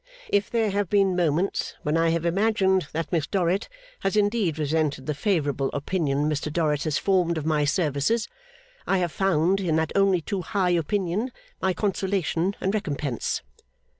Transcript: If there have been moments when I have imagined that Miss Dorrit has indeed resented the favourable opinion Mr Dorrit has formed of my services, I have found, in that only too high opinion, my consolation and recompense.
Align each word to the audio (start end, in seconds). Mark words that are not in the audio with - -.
If 0.29 0.49
there 0.49 0.71
have 0.71 0.89
been 0.89 1.15
moments 1.15 1.75
when 1.83 1.95
I 1.95 2.09
have 2.09 2.25
imagined 2.25 2.87
that 2.91 3.11
Miss 3.11 3.27
Dorrit 3.27 3.69
has 3.99 4.17
indeed 4.17 4.57
resented 4.57 5.05
the 5.05 5.13
favourable 5.13 5.69
opinion 5.73 6.27
Mr 6.27 6.51
Dorrit 6.51 6.85
has 6.85 6.97
formed 6.97 7.37
of 7.37 7.45
my 7.45 7.65
services, 7.65 8.27
I 8.87 8.97
have 8.97 9.11
found, 9.11 9.59
in 9.59 9.75
that 9.75 9.91
only 9.95 10.19
too 10.21 10.41
high 10.41 10.71
opinion, 10.71 11.31
my 11.61 11.75
consolation 11.75 12.55
and 12.59 12.73
recompense. 12.73 13.43